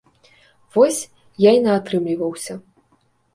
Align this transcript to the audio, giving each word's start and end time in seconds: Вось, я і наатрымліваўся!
Вось, 0.77 1.01
я 1.43 1.51
і 1.59 1.61
наатрымліваўся! 1.67 2.53